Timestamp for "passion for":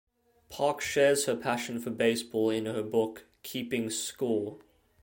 1.35-1.91